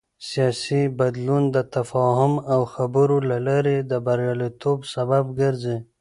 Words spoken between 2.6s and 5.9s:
خبرو له لارې د بریالیتوب سبب ګرځي